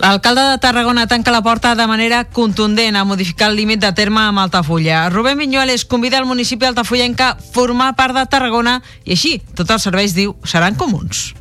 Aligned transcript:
L'alcalde 0.00 0.40
de 0.40 0.58
Tarragona 0.58 1.06
tanca 1.06 1.30
la 1.30 1.42
porta 1.42 1.74
de 1.76 1.86
manera 1.86 2.24
contundent 2.24 2.96
a 2.96 3.04
modificar 3.04 3.50
el 3.50 3.56
límit 3.56 3.82
de 3.82 3.92
terme 3.92 4.22
amb 4.22 4.40
Altafulla. 4.40 5.10
Rubén 5.10 5.36
Viñuales 5.36 5.84
convida 5.84 6.16
el 6.16 6.24
municipi 6.24 6.64
d'Altafollenca 6.64 7.28
a 7.30 7.36
formar 7.36 7.92
part 7.96 8.16
de 8.16 8.24
Tarragona 8.24 8.80
i 9.04 9.12
així 9.12 9.34
tots 9.54 9.76
els 9.76 9.84
serveis, 9.84 10.16
diu, 10.16 10.32
seran 10.44 10.74
comuns. 10.80 11.34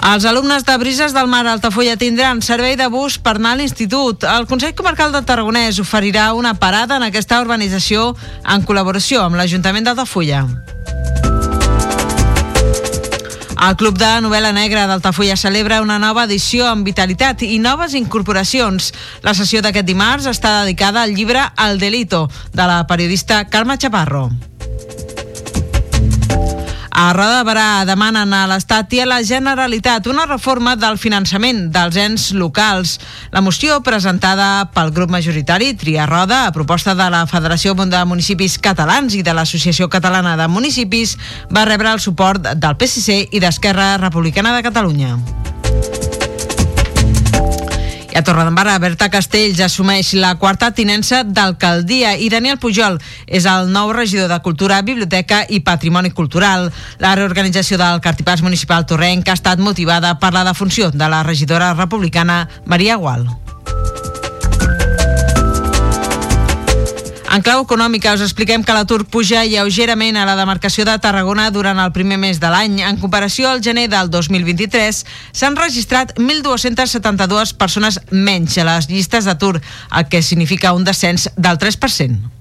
Els 0.00 0.24
alumnes 0.24 0.64
de 0.64 0.78
Brises 0.80 1.12
del 1.12 1.28
Mar 1.28 1.44
Altafulla 1.46 1.98
tindran 2.00 2.40
servei 2.40 2.78
de 2.80 2.88
bus 2.88 3.18
per 3.20 3.36
anar 3.36 3.52
a 3.52 3.60
l'institut. 3.60 4.24
El 4.24 4.48
Consell 4.48 4.72
Comarcal 4.74 5.12
de 5.12 5.20
Tarragonès 5.20 5.78
oferirà 5.84 6.32
una 6.32 6.54
parada 6.56 6.96
en 6.96 7.04
aquesta 7.04 7.42
urbanització 7.44 8.14
en 8.48 8.64
col·laboració 8.64 9.20
amb 9.26 9.36
l'Ajuntament 9.36 9.84
d'Altafulla. 9.84 10.46
El 13.60 13.76
Club 13.76 13.98
de 14.00 14.08
Novel·la 14.24 14.54
Negra 14.56 14.86
d'Altafulla 14.88 15.34
celebra 15.36 15.82
una 15.84 15.98
nova 16.00 16.24
edició 16.24 16.64
amb 16.70 16.86
vitalitat 16.88 17.44
i 17.44 17.58
noves 17.60 17.92
incorporacions. 17.98 18.88
La 19.20 19.36
sessió 19.36 19.60
d'aquest 19.60 19.84
dimarts 19.84 20.30
està 20.32 20.62
dedicada 20.62 21.02
al 21.04 21.12
llibre 21.12 21.44
El 21.68 21.76
Delito, 21.82 22.30
de 22.56 22.70
la 22.72 22.86
periodista 22.88 23.44
Carme 23.52 23.76
Chaparro. 23.76 24.30
A 27.00 27.14
Roda 27.14 27.38
de 27.38 27.44
Barà 27.48 27.68
demanen 27.88 28.34
a 28.36 28.42
l'Estat 28.44 28.92
i 28.92 28.98
a 29.00 29.06
la 29.08 29.22
Generalitat 29.24 30.04
una 30.10 30.26
reforma 30.28 30.74
del 30.76 30.98
finançament 31.00 31.62
dels 31.72 31.96
ens 31.96 32.26
locals. 32.36 32.98
La 33.32 33.40
moció 33.40 33.78
presentada 33.80 34.66
pel 34.74 34.92
grup 34.92 35.08
majoritari 35.08 35.72
Tria 35.80 36.04
Roda 36.04 36.42
a 36.44 36.52
proposta 36.52 36.92
de 36.92 37.08
la 37.08 37.24
Federació 37.24 37.72
de 37.72 38.04
Municipis 38.04 38.58
Catalans 38.60 39.16
i 39.16 39.24
de 39.24 39.32
l'Associació 39.32 39.88
Catalana 39.88 40.36
de 40.36 40.52
Municipis 40.52 41.16
va 41.48 41.64
rebre 41.64 41.88
el 41.88 42.04
suport 42.04 42.52
del 42.52 42.76
PSC 42.76 43.32
i 43.32 43.40
d'Esquerra 43.40 43.96
Republicana 43.96 44.52
de 44.52 44.62
Catalunya. 44.68 45.16
A 48.14 48.22
Torredembarra, 48.22 48.78
Berta 48.82 49.06
Castells 49.08 49.60
assumeix 49.62 50.10
la 50.18 50.32
quarta 50.40 50.70
tinença 50.74 51.22
d'alcaldia 51.24 52.16
i 52.18 52.28
Daniel 52.32 52.58
Pujol 52.58 52.98
és 53.26 53.46
el 53.46 53.70
nou 53.70 53.92
regidor 53.94 54.28
de 54.32 54.40
Cultura, 54.42 54.80
Biblioteca 54.82 55.44
i 55.48 55.62
Patrimoni 55.64 56.10
Cultural. 56.10 56.68
La 56.98 57.14
reorganització 57.14 57.78
del 57.78 58.02
cartipàs 58.02 58.42
municipal 58.42 58.84
torrenc 58.86 59.30
ha 59.30 59.38
estat 59.38 59.62
motivada 59.62 60.16
per 60.18 60.34
la 60.34 60.44
defunció 60.48 60.90
de 60.90 61.08
la 61.08 61.22
regidora 61.22 61.72
republicana 61.78 62.42
Maria 62.66 62.98
Gual. 62.98 63.28
En 67.30 67.44
clau 67.46 67.60
econòmica 67.62 68.10
us 68.16 68.24
expliquem 68.24 68.64
que 68.66 68.74
l'atur 68.74 69.04
puja 69.06 69.44
lleugerament 69.46 70.16
a 70.18 70.24
la 70.26 70.34
demarcació 70.34 70.82
de 70.88 70.96
Tarragona 70.98 71.44
durant 71.54 71.78
el 71.78 71.92
primer 71.94 72.18
mes 72.18 72.40
de 72.42 72.50
l'any. 72.50 72.80
En 72.82 72.98
comparació 72.98 73.46
al 73.52 73.62
gener 73.62 73.86
del 73.92 74.10
2023 74.10 75.04
s'han 75.30 75.60
registrat 75.60 76.16
1.272 76.18 77.54
persones 77.54 78.00
menys 78.10 78.58
a 78.58 78.66
les 78.72 78.90
llistes 78.90 79.30
d'atur, 79.30 79.60
el 79.62 80.10
que 80.10 80.26
significa 80.26 80.74
un 80.74 80.82
descens 80.82 81.30
del 81.36 81.62
3%. 81.62 82.39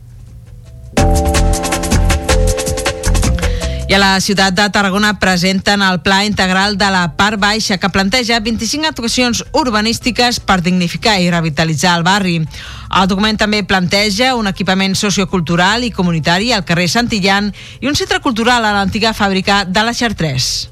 I 3.90 3.96
a 3.96 3.98
la 3.98 4.20
ciutat 4.22 4.54
de 4.54 4.68
Tarragona 4.70 5.16
presenten 5.18 5.82
el 5.82 6.04
Pla 6.06 6.20
Integral 6.24 6.78
de 6.78 6.92
la 6.94 7.16
Part 7.18 7.40
Baixa 7.42 7.80
que 7.82 7.90
planteja 7.90 8.38
25 8.40 8.86
actuacions 8.86 9.42
urbanístiques 9.50 10.38
per 10.40 10.60
dignificar 10.62 11.18
i 11.18 11.32
revitalitzar 11.34 11.98
el 11.98 12.06
barri. 12.06 12.38
El 12.38 13.10
document 13.10 13.42
també 13.42 13.64
planteja 13.66 14.36
un 14.38 14.46
equipament 14.46 14.94
sociocultural 14.94 15.90
i 15.90 15.90
comunitari 15.90 16.54
al 16.54 16.68
carrer 16.70 16.86
Santillan 16.86 17.50
i 17.82 17.90
un 17.90 17.98
centre 17.98 18.22
cultural 18.22 18.62
a 18.62 18.76
l'antiga 18.78 19.18
fàbrica 19.18 19.64
de 19.66 19.82
la 19.82 19.98
Xartres. 19.98 20.70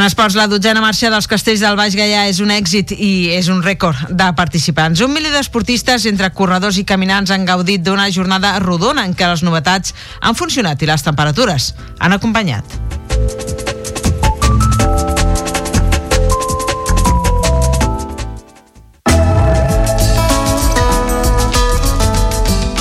En 0.00 0.06
esports, 0.06 0.32
la 0.32 0.46
dotzena 0.48 0.80
marxa 0.80 1.10
dels 1.12 1.26
castells 1.28 1.60
del 1.60 1.74
Baix 1.76 1.92
Gaià 1.92 2.22
és 2.30 2.38
un 2.40 2.48
èxit 2.48 2.94
i 2.96 3.34
és 3.36 3.50
un 3.52 3.58
rècord 3.60 4.08
de 4.08 4.28
participants. 4.32 5.02
Un 5.04 5.12
milió 5.12 5.28
d'esportistes 5.28 6.06
entre 6.08 6.30
corredors 6.32 6.78
i 6.80 6.86
caminants 6.88 7.28
han 7.28 7.44
gaudit 7.44 7.84
d'una 7.84 8.06
jornada 8.08 8.54
rodona 8.64 9.04
en 9.04 9.12
què 9.12 9.28
les 9.28 9.44
novetats 9.44 9.92
han 10.24 10.38
funcionat 10.40 10.80
i 10.80 10.88
les 10.88 11.04
temperatures 11.04 11.74
han 12.00 12.16
acompanyat. 12.16 12.64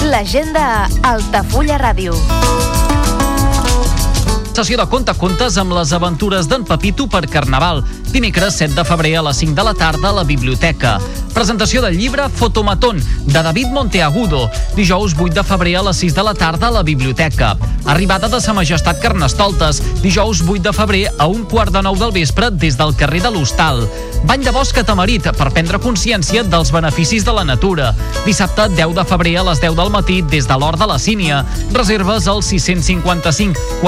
L'agenda 0.07 0.88
Altafulla 1.03 1.84
Ràdio. 1.84 2.16
Sessió 4.59 4.75
de 4.75 4.89
conte 4.91 5.13
contes 5.15 5.55
amb 5.55 5.71
les 5.71 5.93
aventures 5.95 6.49
d'en 6.51 6.65
Pepito 6.67 7.05
per 7.07 7.21
Carnaval. 7.31 7.79
Dimecres 8.11 8.57
7 8.59 8.75
de 8.75 8.83
febrer 8.83 9.13
a 9.15 9.21
les 9.29 9.39
5 9.39 9.55
de 9.55 9.63
la 9.63 9.71
tarda 9.71 10.09
a 10.09 10.17
la 10.17 10.25
biblioteca. 10.27 10.97
Presentació 11.31 11.79
del 11.79 11.95
llibre 11.95 12.25
Fotomatón, 12.27 12.99
de 12.99 13.39
David 13.39 13.71
Monteagudo. 13.71 14.49
Dijous 14.75 15.15
8 15.15 15.31
de 15.37 15.43
febrer 15.47 15.77
a 15.79 15.83
les 15.87 16.01
6 16.03 16.15
de 16.17 16.23
la 16.27 16.33
tarda 16.33 16.67
a 16.67 16.71
la 16.75 16.83
biblioteca. 16.83 17.55
Arribada 17.85 18.27
de 18.27 18.41
Sa 18.41 18.51
Majestat 18.51 18.99
Carnestoltes. 18.99 19.79
Dijous 20.01 20.43
8 20.43 20.59
de 20.67 20.73
febrer 20.73 21.05
a 21.17 21.27
un 21.31 21.45
quart 21.47 21.71
de 21.71 21.81
nou 21.85 21.95
del 21.95 22.11
vespre 22.11 22.51
des 22.51 22.75
del 22.75 22.91
carrer 22.99 23.21
de 23.23 23.31
l'Hostal. 23.31 23.87
Bany 24.27 24.43
de 24.43 24.51
bosc 24.51 24.75
a 24.75 24.83
Tamarit 24.83 25.29
per 25.39 25.53
prendre 25.55 25.79
consciència 25.79 26.43
dels 26.43 26.73
beneficis 26.75 27.23
de 27.23 27.31
la 27.31 27.45
natura. 27.47 27.93
Dissabte 28.25 28.67
10 28.75 28.97
de 28.97 29.07
febrer 29.07 29.37
a 29.39 29.47
les 29.47 29.63
10 29.63 29.79
del 29.79 29.93
matí 29.95 30.19
des 30.21 30.51
de 30.51 30.59
l'Hort 30.59 30.81
de 30.81 30.91
la 30.91 30.99
Sínia. 30.99 31.45
Reserves 31.71 32.27
al 32.27 32.43
655 32.43 33.79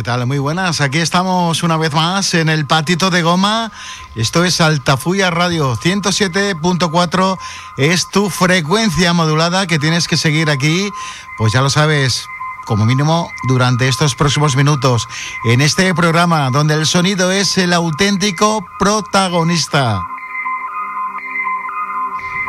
¿Qué 0.00 0.04
tal? 0.04 0.26
Muy 0.26 0.38
buenas. 0.38 0.80
Aquí 0.80 0.96
estamos 0.96 1.62
una 1.62 1.76
vez 1.76 1.92
más 1.92 2.32
en 2.32 2.48
el 2.48 2.66
patito 2.66 3.10
de 3.10 3.20
goma. 3.20 3.70
Esto 4.14 4.46
es 4.46 4.62
Altafuya 4.62 5.30
Radio 5.30 5.76
107.4. 5.76 7.36
Es 7.76 8.08
tu 8.08 8.30
frecuencia 8.30 9.12
modulada 9.12 9.66
que 9.66 9.78
tienes 9.78 10.08
que 10.08 10.16
seguir 10.16 10.48
aquí. 10.48 10.88
Pues 11.36 11.52
ya 11.52 11.60
lo 11.60 11.68
sabes, 11.68 12.24
como 12.64 12.86
mínimo 12.86 13.30
durante 13.46 13.88
estos 13.88 14.14
próximos 14.14 14.56
minutos. 14.56 15.06
En 15.44 15.60
este 15.60 15.94
programa 15.94 16.48
donde 16.48 16.72
el 16.72 16.86
sonido 16.86 17.30
es 17.30 17.58
el 17.58 17.74
auténtico 17.74 18.64
protagonista. 18.78 20.00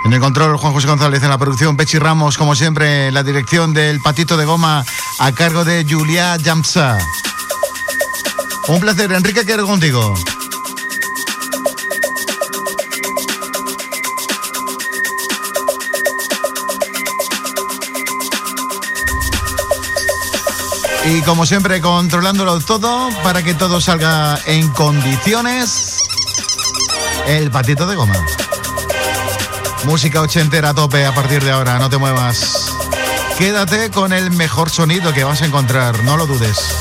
En 0.03 0.13
el 0.13 0.19
control, 0.19 0.57
Juan 0.57 0.73
José 0.73 0.87
González, 0.87 1.21
en 1.23 1.29
la 1.29 1.37
producción, 1.37 1.77
Pechi 1.77 1.99
Ramos, 1.99 2.37
como 2.37 2.55
siempre, 2.55 3.11
la 3.11 3.23
dirección 3.23 3.73
del 3.73 4.01
Patito 4.01 4.35
de 4.35 4.45
Goma, 4.45 4.83
a 5.19 5.31
cargo 5.31 5.63
de 5.63 5.85
Julia 5.87 6.37
Jamsa. 6.43 6.97
Un 8.67 8.79
placer, 8.79 9.11
Enrique, 9.11 9.45
quiero 9.45 9.67
contigo. 9.67 10.13
Y 21.05 21.21
como 21.23 21.45
siempre, 21.45 21.81
controlándolo 21.81 22.59
todo 22.59 23.09
para 23.23 23.43
que 23.43 23.53
todo 23.53 23.81
salga 23.81 24.39
en 24.45 24.69
condiciones. 24.69 25.97
El 27.27 27.51
patito 27.51 27.87
de 27.87 27.95
goma. 27.95 28.25
Música 29.85 30.21
ochentera 30.21 30.69
a 30.69 30.73
tope 30.73 31.05
a 31.05 31.13
partir 31.13 31.43
de 31.43 31.51
ahora, 31.51 31.79
no 31.79 31.89
te 31.89 31.97
muevas. 31.97 32.71
Quédate 33.37 33.89
con 33.89 34.13
el 34.13 34.31
mejor 34.31 34.69
sonido 34.69 35.13
que 35.13 35.23
vas 35.23 35.41
a 35.41 35.45
encontrar, 35.45 36.03
no 36.03 36.17
lo 36.17 36.27
dudes. 36.27 36.80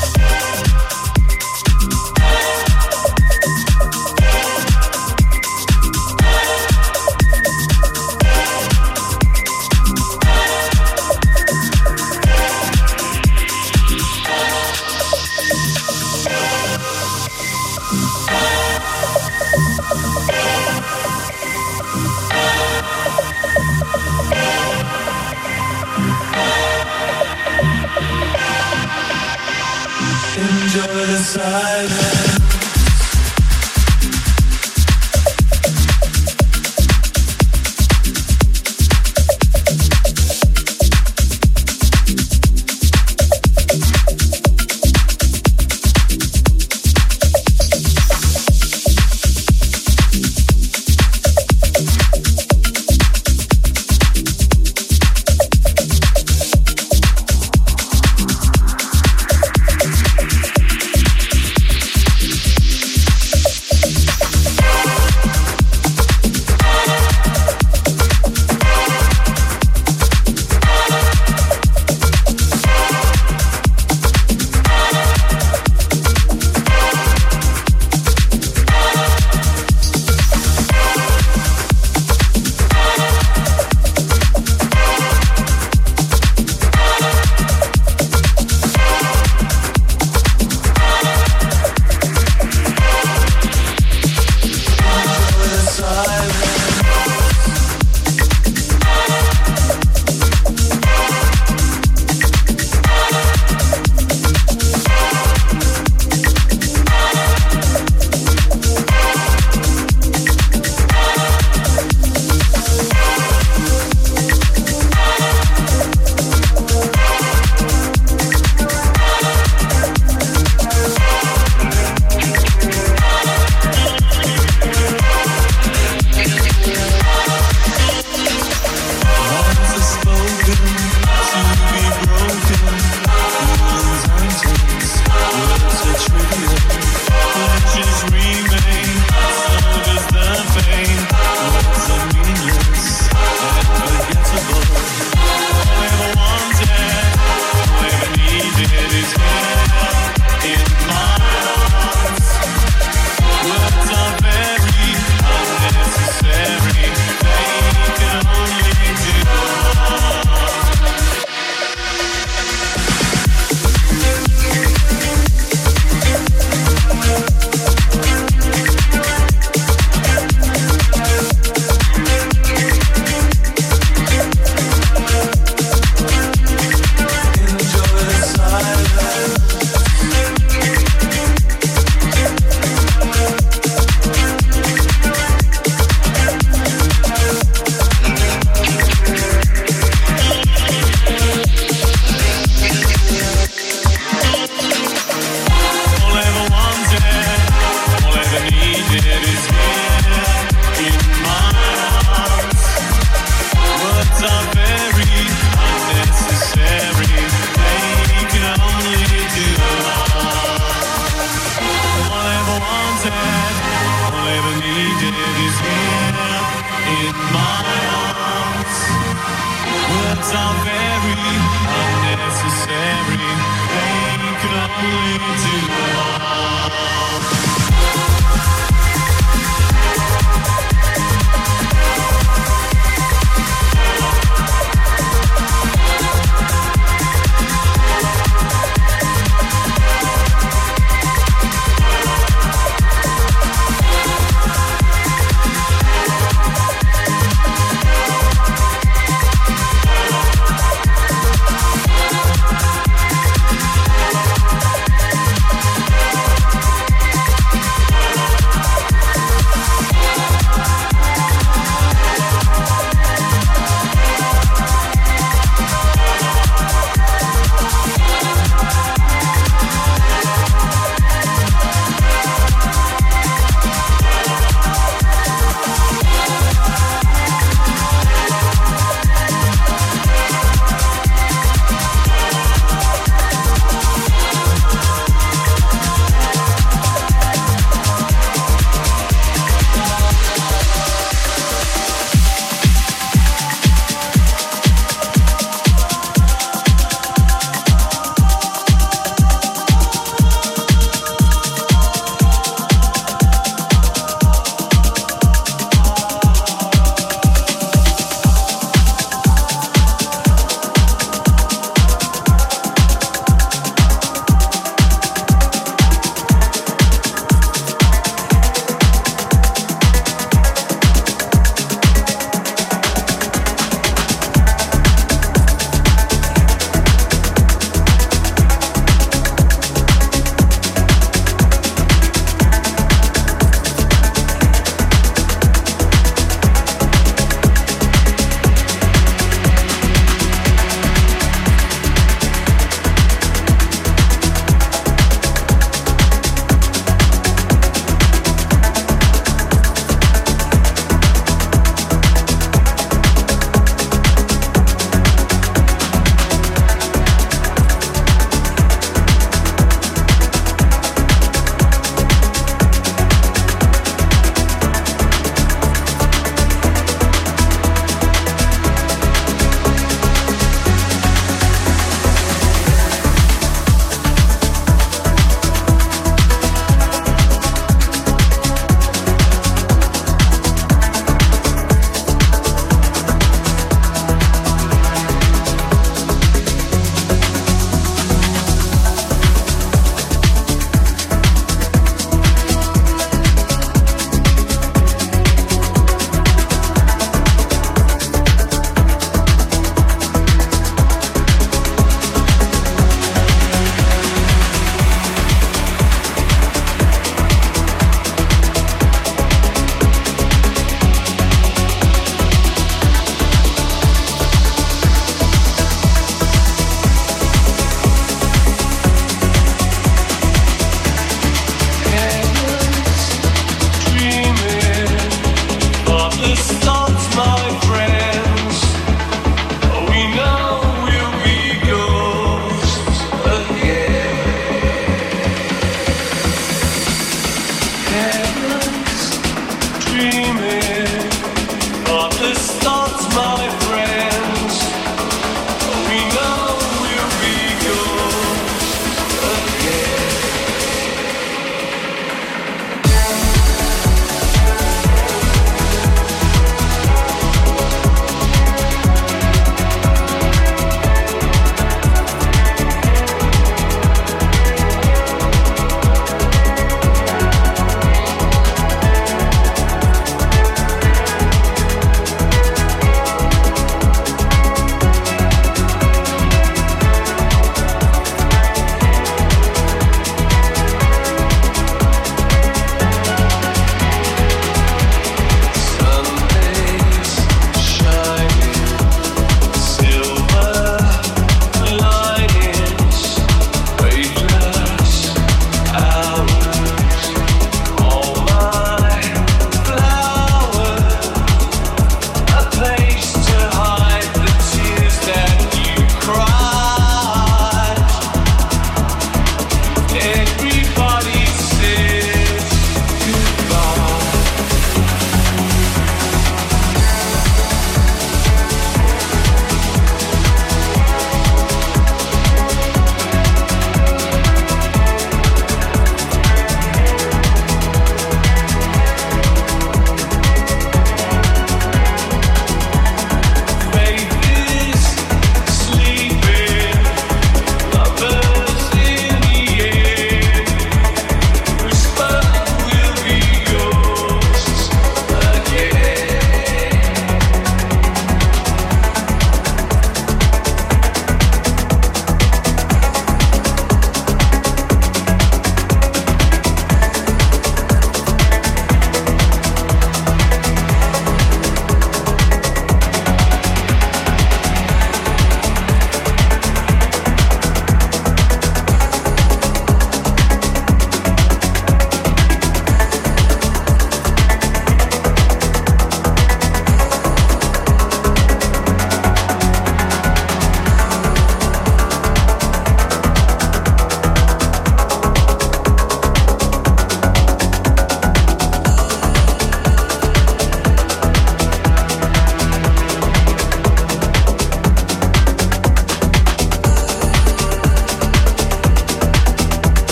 the 31.05 31.17
silence. 31.17 32.30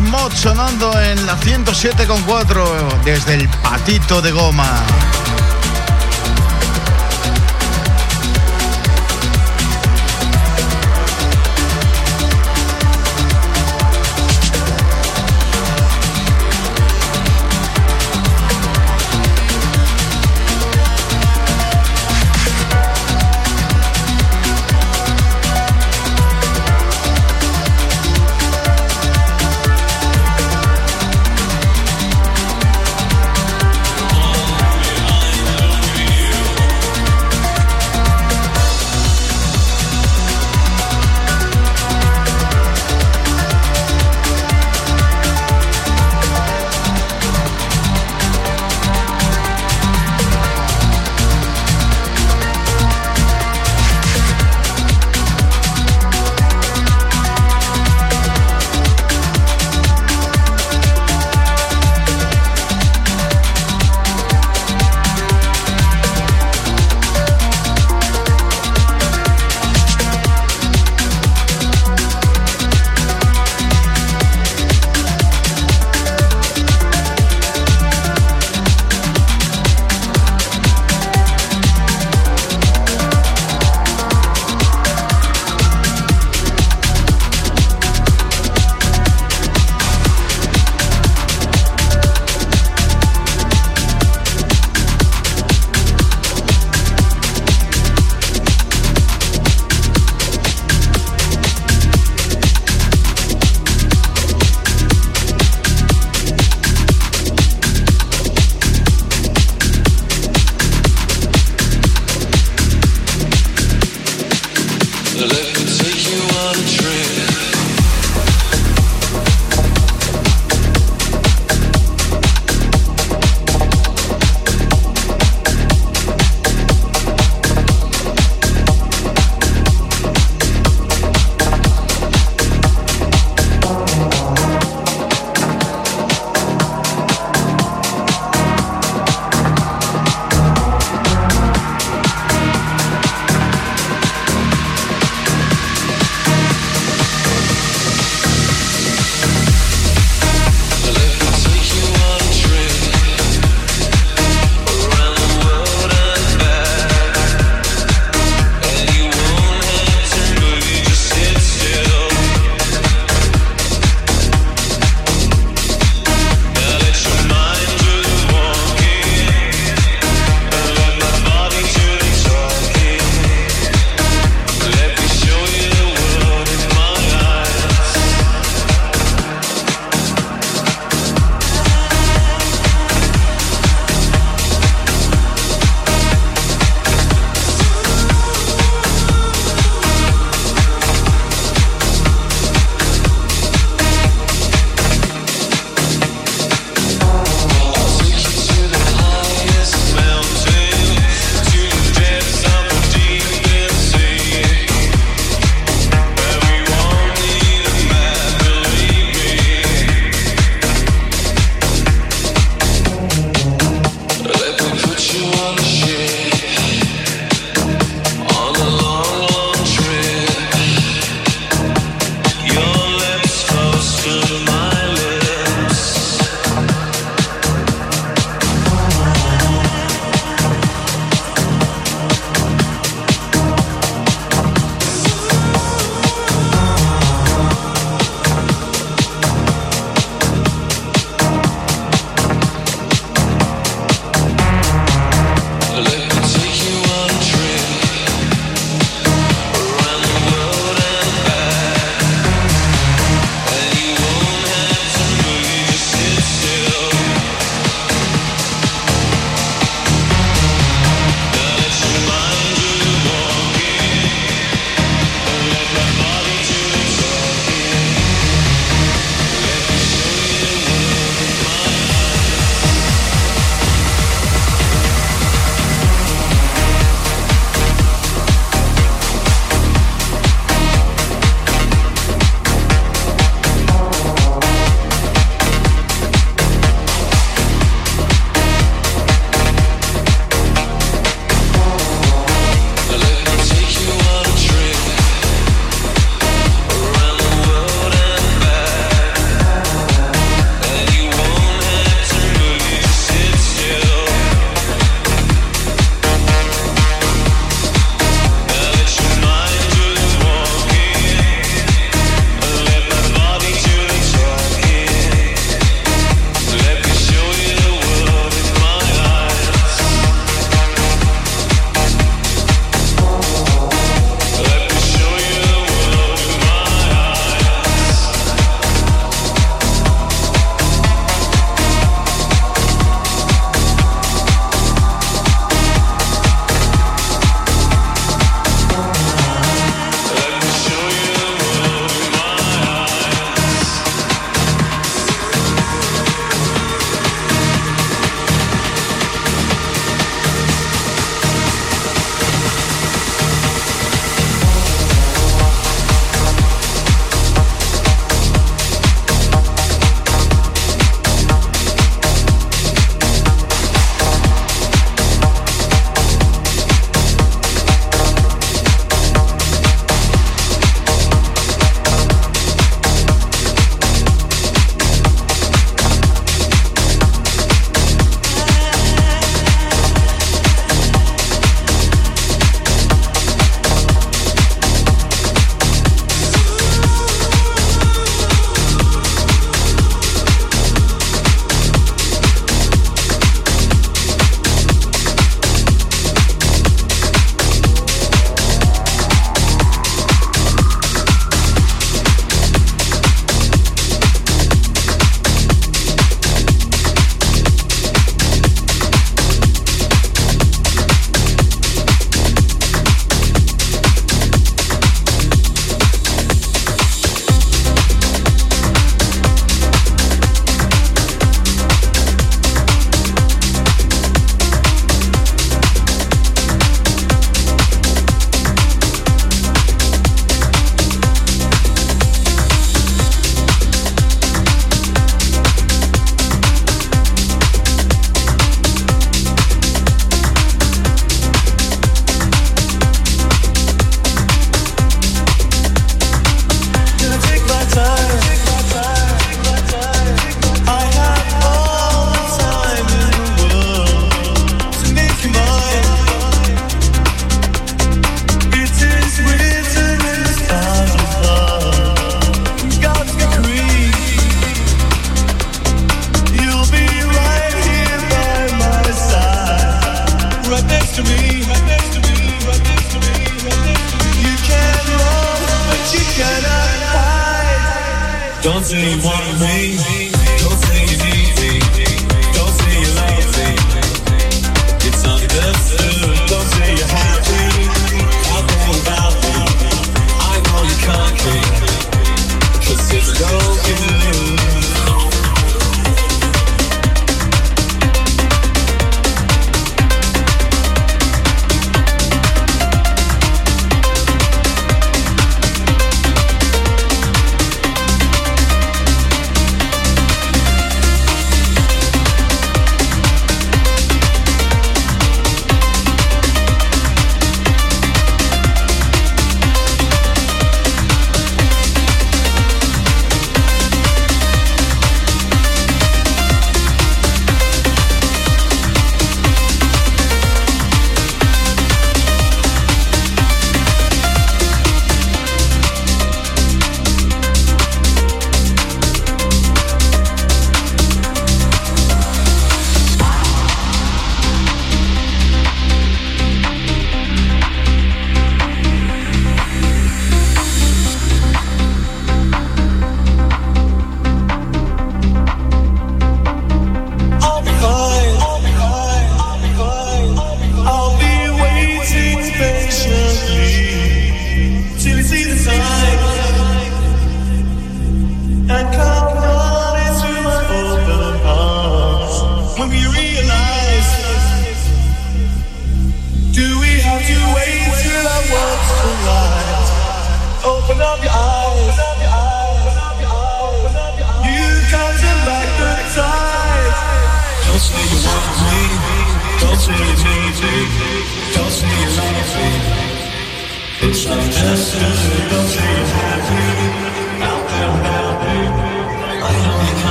Mod 0.00 0.32
sonando 0.32 1.00
en 1.00 1.26
la 1.26 1.36
107.4 1.38 3.02
desde 3.04 3.34
el 3.34 3.48
patito 3.48 4.22
de 4.22 4.30
goma. 4.32 4.82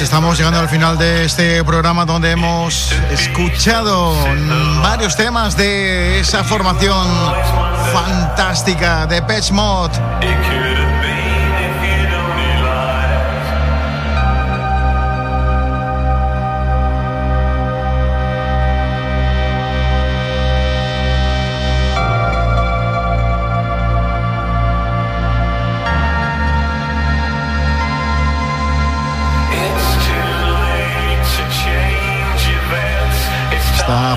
Pues 0.00 0.08
estamos 0.08 0.38
llegando 0.38 0.58
al 0.58 0.68
final 0.70 0.96
de 0.96 1.26
este 1.26 1.62
programa 1.62 2.06
donde 2.06 2.30
hemos 2.30 2.90
escuchado 3.10 4.14
varios 4.82 5.14
temas 5.14 5.58
de 5.58 6.20
esa 6.20 6.42
formación 6.42 7.06
fantástica 7.92 9.06
de 9.06 9.20
Pet 9.20 9.50
Mod. 9.50 9.90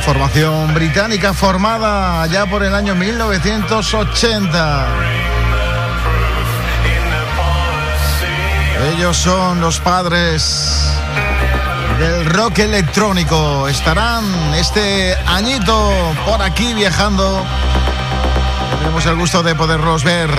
Formación 0.04 0.74
británica 0.74 1.34
formada 1.34 2.28
ya 2.28 2.45
por 2.45 2.62
el 2.64 2.76
año 2.76 2.93
1980. 2.93 4.88
Ellos 8.91 9.16
son 9.16 9.62
los 9.62 9.80
padres 9.80 10.84
del 11.99 12.26
rock 12.26 12.60
electrónico. 12.60 13.70
Estarán 13.70 14.26
este 14.56 15.16
añito 15.26 15.91
por 16.26 16.41
aquí 16.41 16.74
viajando. 16.74 17.45
Tenemos 18.80 19.06
el 19.06 19.16
gusto 19.16 19.41
de 19.41 19.56
poderlos 19.56 20.04
ver. 20.04 20.30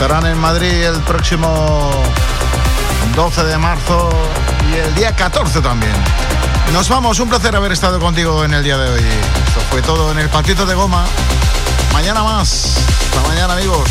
Estarán 0.00 0.24
en 0.24 0.38
Madrid 0.38 0.82
el 0.86 0.98
próximo 1.02 1.90
12 3.14 3.44
de 3.44 3.58
marzo 3.58 4.08
y 4.72 4.76
el 4.76 4.94
día 4.94 5.14
14 5.14 5.60
también. 5.60 5.92
Nos 6.72 6.88
vamos, 6.88 7.20
un 7.20 7.28
placer 7.28 7.54
haber 7.54 7.72
estado 7.72 8.00
contigo 8.00 8.42
en 8.42 8.54
el 8.54 8.64
día 8.64 8.78
de 8.78 8.92
hoy. 8.92 9.00
Esto 9.00 9.60
fue 9.70 9.82
todo 9.82 10.10
en 10.12 10.18
el 10.20 10.30
patito 10.30 10.64
de 10.64 10.74
goma. 10.74 11.04
Mañana 11.92 12.22
más. 12.22 12.78
Hasta 13.10 13.28
mañana 13.28 13.52
amigos. 13.52 13.90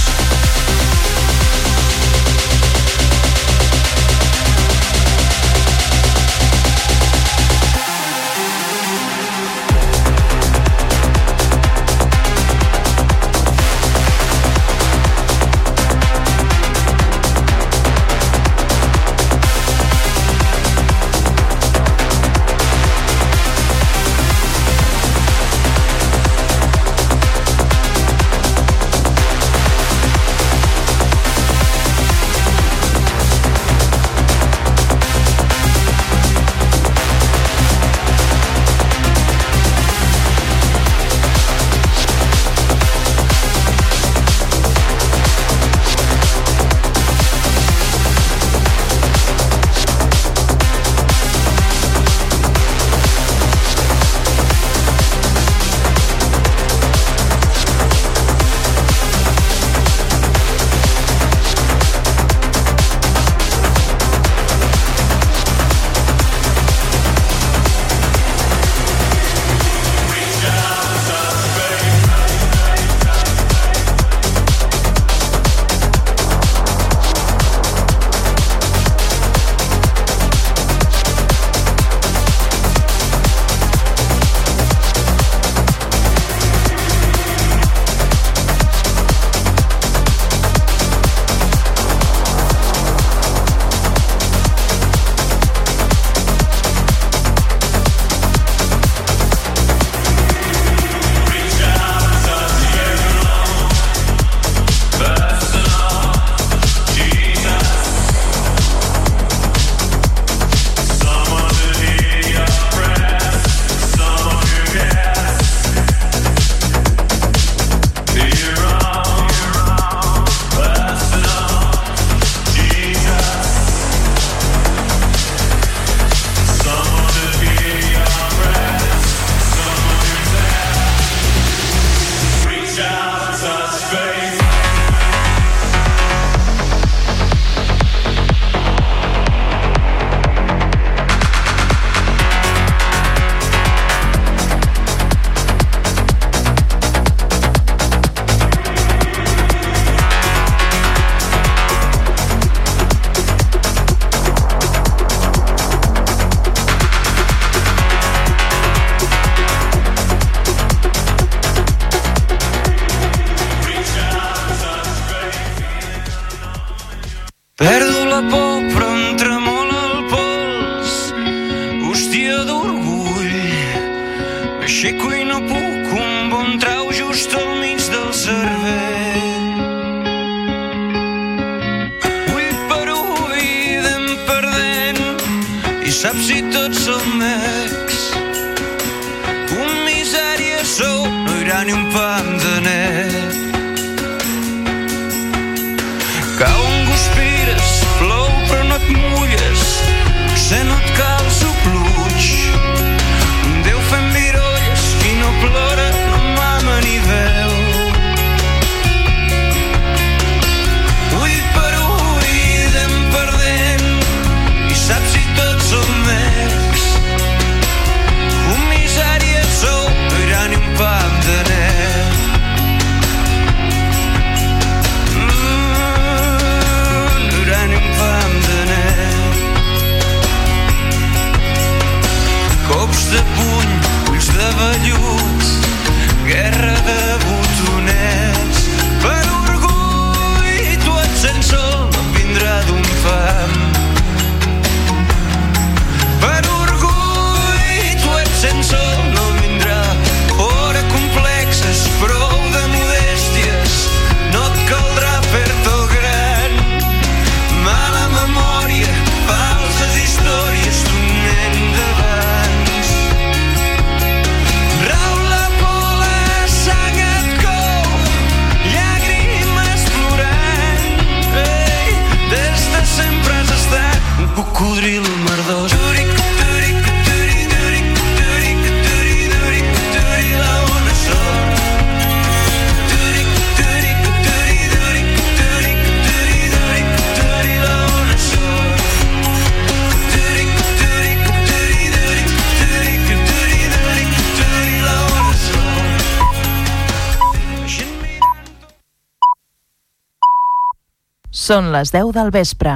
Són 301.49 301.71
les 301.73 301.89
10 301.89 302.11
del 302.13 302.27
vespre. 302.29 302.75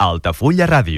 Altafulla 0.00 0.64
Ràdio. 0.66 0.90